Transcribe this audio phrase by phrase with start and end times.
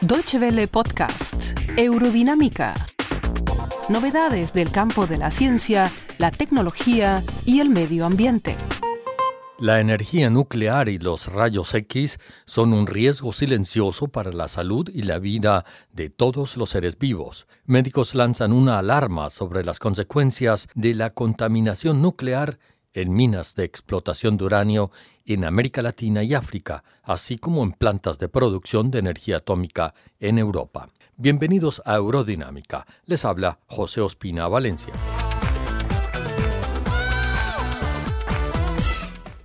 [0.00, 2.74] Deutsche Welle Podcast, Eurodinámica.
[3.88, 8.56] Novedades del campo de la ciencia, la tecnología y el medio ambiente.
[9.58, 15.02] La energía nuclear y los rayos X son un riesgo silencioso para la salud y
[15.02, 17.48] la vida de todos los seres vivos.
[17.64, 22.58] Médicos lanzan una alarma sobre las consecuencias de la contaminación nuclear
[23.00, 24.90] en minas de explotación de uranio
[25.24, 30.38] en América Latina y África, así como en plantas de producción de energía atómica en
[30.38, 30.88] Europa.
[31.16, 32.86] Bienvenidos a Eurodinámica.
[33.06, 34.92] Les habla José Ospina Valencia.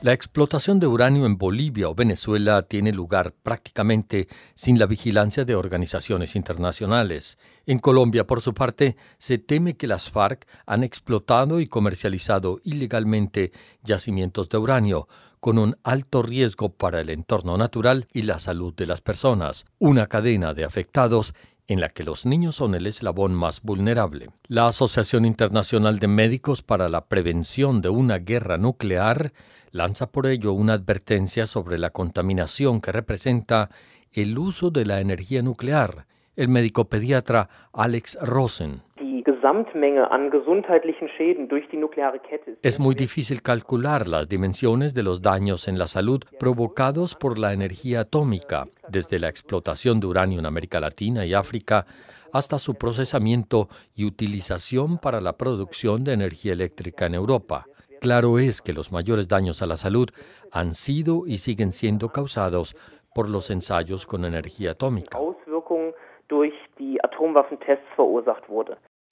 [0.00, 5.56] La explotación de uranio en Bolivia o Venezuela tiene lugar prácticamente sin la vigilancia de
[5.56, 7.36] organizaciones internacionales.
[7.66, 13.50] En Colombia, por su parte, se teme que las FARC han explotado y comercializado ilegalmente
[13.82, 15.08] yacimientos de uranio,
[15.40, 20.06] con un alto riesgo para el entorno natural y la salud de las personas, una
[20.06, 21.34] cadena de afectados
[21.68, 24.30] en la que los niños son el eslabón más vulnerable.
[24.48, 29.34] La Asociación Internacional de Médicos para la Prevención de una Guerra Nuclear
[29.70, 33.70] lanza por ello una advertencia sobre la contaminación que representa
[34.12, 36.06] el uso de la energía nuclear.
[36.38, 38.82] El médico pediatra Alex Rosen
[42.62, 47.52] es muy difícil calcular las dimensiones de los daños en la salud provocados por la
[47.52, 51.86] energía atómica, desde la explotación de uranio en América Latina y África
[52.32, 53.66] hasta su procesamiento
[53.96, 57.66] y utilización para la producción de energía eléctrica en Europa.
[58.00, 60.08] Claro es que los mayores daños a la salud
[60.52, 62.76] han sido y siguen siendo causados
[63.12, 65.18] por los ensayos con energía atómica.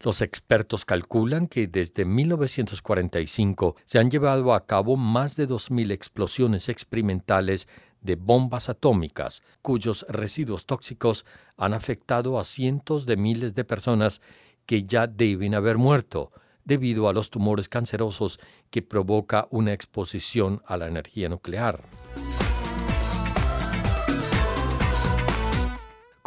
[0.00, 6.68] Los expertos calculan que desde 1945 se han llevado a cabo más de 2.000 explosiones
[6.68, 7.66] experimentales
[8.00, 14.20] de bombas atómicas, cuyos residuos tóxicos han afectado a cientos de miles de personas
[14.66, 16.30] que ya deben haber muerto
[16.64, 18.38] debido a los tumores cancerosos
[18.70, 21.82] que provoca una exposición a la energía nuclear.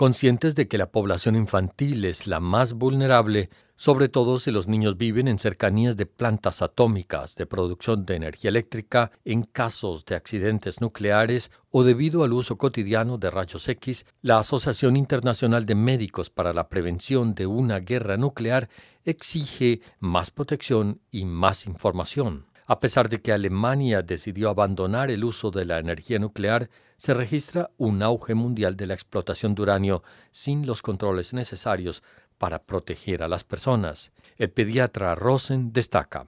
[0.02, 4.98] Conscientes de que la población infantil es la más vulnerable, sobre todo si los niños
[4.98, 10.82] viven en cercanías de plantas atómicas de producción de energía eléctrica en casos de accidentes
[10.82, 16.52] nucleares o debido al uso cotidiano de rayos X, la Asociación Internacional de Médicos para
[16.52, 18.70] la Prevención de una Guerra Nuclear
[19.04, 22.51] exige más protección y más información.
[22.72, 27.70] A pesar de que Alemania decidió abandonar el uso de la energía nuclear, se registra
[27.78, 32.02] un auge mundial de la explotación de uranio sin los controles necesarios
[32.38, 34.14] para proteger a las personas.
[34.38, 36.28] El pediatra Rosen destaca.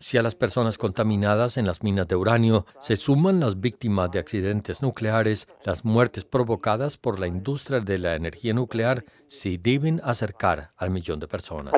[0.00, 4.20] Si a las personas contaminadas en las minas de uranio se suman las víctimas de
[4.20, 10.70] accidentes nucleares, las muertes provocadas por la industria de la energía nuclear se deben acercar
[10.76, 11.72] al millón de personas.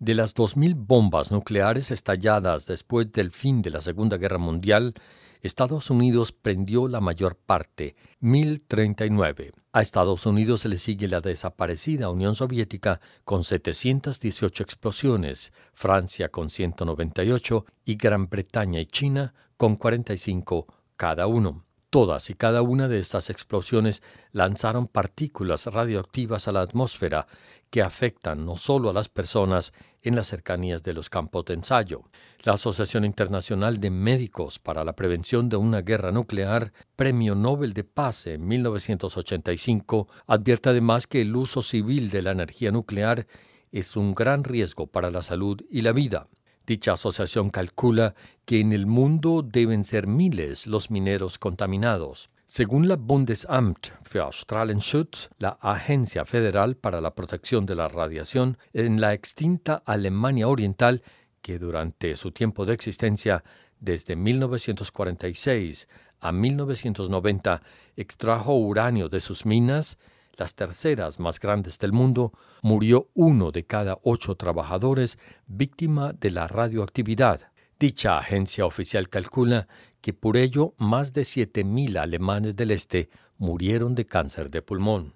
[0.00, 4.94] De las 2.000 bombas nucleares estalladas después del fin de la Segunda Guerra Mundial,
[5.42, 9.52] Estados Unidos prendió la mayor parte, 1039.
[9.72, 16.48] A Estados Unidos se le sigue la desaparecida Unión Soviética con 718 explosiones, Francia con
[16.48, 21.66] 198 y Gran Bretaña y China con 45 cada uno.
[21.90, 27.26] Todas y cada una de estas explosiones lanzaron partículas radioactivas a la atmósfera
[27.68, 32.04] que afectan no solo a las personas en las cercanías de los campos de ensayo.
[32.42, 37.82] La Asociación Internacional de Médicos para la Prevención de una Guerra Nuclear, Premio Nobel de
[37.82, 43.26] Paz en 1985, advierte además que el uso civil de la energía nuclear
[43.72, 46.28] es un gran riesgo para la salud y la vida.
[46.70, 48.14] Dicha asociación calcula
[48.44, 52.30] que en el mundo deben ser miles los mineros contaminados.
[52.46, 59.00] Según la Bundesamt für Strahlenschutz, la Agencia Federal para la Protección de la Radiación, en
[59.00, 61.02] la extinta Alemania Oriental,
[61.42, 63.42] que durante su tiempo de existencia,
[63.80, 65.88] desde 1946
[66.20, 67.62] a 1990,
[67.96, 69.98] extrajo uranio de sus minas,
[70.40, 72.32] las terceras más grandes del mundo,
[72.62, 77.42] murió uno de cada ocho trabajadores víctima de la radioactividad.
[77.78, 79.68] Dicha agencia oficial calcula
[80.00, 85.12] que por ello más de 7.000 alemanes del Este murieron de cáncer de pulmón.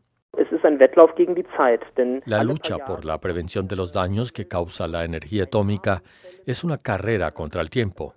[2.27, 6.03] La lucha por la prevención de los daños que causa la energía atómica
[6.45, 8.15] es una carrera contra el tiempo.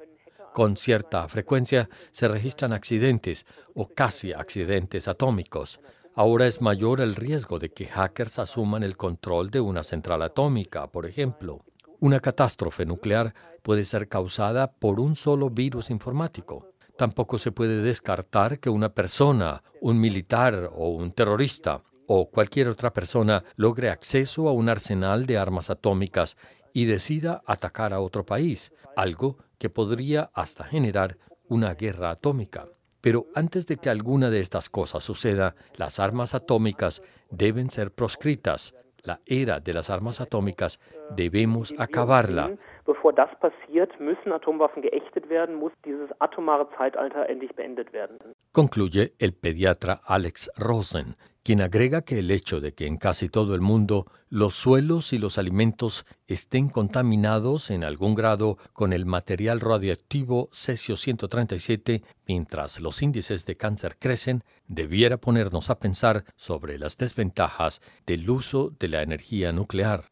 [0.53, 3.45] Con cierta frecuencia se registran accidentes
[3.75, 5.79] o casi accidentes atómicos,
[6.19, 10.87] Ahora es mayor el riesgo de que hackers asuman el control de una central atómica,
[10.87, 11.63] por ejemplo.
[11.99, 16.71] Una catástrofe nuclear puede ser causada por un solo virus informático.
[16.97, 22.91] Tampoco se puede descartar que una persona, un militar o un terrorista o cualquier otra
[22.91, 26.35] persona logre acceso a un arsenal de armas atómicas
[26.73, 32.65] y decida atacar a otro país, algo que podría hasta generar una guerra atómica.
[33.07, 37.01] Pero antes de que alguna de estas cosas suceda, las armas atómicas
[37.31, 40.81] deben ser proscritas, la era de las armas atómicas
[41.15, 42.51] debemos acabarla.
[42.85, 48.17] Bevor das passiert, müssen Atomwaffen geächtet werden, muss dieses atomare Zeitalter endlich beendet werden.
[48.51, 51.15] Concluye el pediatra Alex Rosen,
[51.47, 55.17] quien agrega que el hecho de que en casi todo el mundo los suelos y
[55.17, 63.45] los alimentos estén contaminados en algún grado con el material radioactivo cesio-137 mientras los índices
[63.45, 69.53] de cáncer crecen, debiera ponernos a pensar sobre las desventajas del uso de la energía
[69.53, 70.03] nuclear.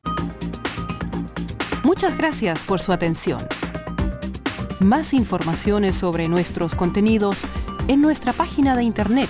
[1.84, 3.46] Muchas gracias por su atención.
[4.80, 7.46] Más informaciones sobre nuestros contenidos
[7.90, 9.30] en nuestra página de internet